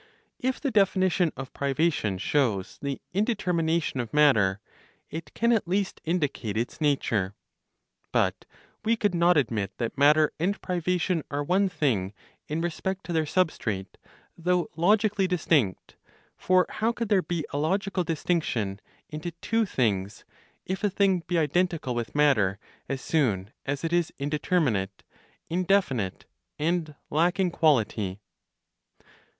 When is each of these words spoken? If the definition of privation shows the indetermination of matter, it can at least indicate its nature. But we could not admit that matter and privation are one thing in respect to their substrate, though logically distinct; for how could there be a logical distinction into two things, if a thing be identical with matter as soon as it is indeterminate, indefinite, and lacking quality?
If 0.39 0.59
the 0.59 0.71
definition 0.71 1.31
of 1.37 1.53
privation 1.53 2.17
shows 2.17 2.79
the 2.81 2.99
indetermination 3.13 3.99
of 4.01 4.15
matter, 4.15 4.59
it 5.11 5.31
can 5.35 5.51
at 5.53 5.67
least 5.67 6.01
indicate 6.03 6.57
its 6.57 6.81
nature. 6.81 7.35
But 8.11 8.45
we 8.83 8.95
could 8.95 9.13
not 9.13 9.37
admit 9.37 9.77
that 9.77 9.95
matter 9.99 10.33
and 10.39 10.59
privation 10.59 11.21
are 11.29 11.43
one 11.43 11.69
thing 11.69 12.13
in 12.47 12.61
respect 12.61 13.03
to 13.05 13.13
their 13.13 13.25
substrate, 13.27 13.97
though 14.35 14.69
logically 14.75 15.27
distinct; 15.27 15.97
for 16.35 16.65
how 16.67 16.91
could 16.91 17.09
there 17.09 17.21
be 17.21 17.45
a 17.53 17.59
logical 17.59 18.03
distinction 18.03 18.81
into 19.07 19.29
two 19.33 19.67
things, 19.67 20.25
if 20.65 20.83
a 20.83 20.89
thing 20.89 21.19
be 21.27 21.37
identical 21.37 21.93
with 21.93 22.15
matter 22.15 22.57
as 22.89 23.01
soon 23.01 23.51
as 23.67 23.83
it 23.83 23.93
is 23.93 24.11
indeterminate, 24.17 25.03
indefinite, 25.47 26.25
and 26.57 26.95
lacking 27.11 27.51
quality? 27.51 28.19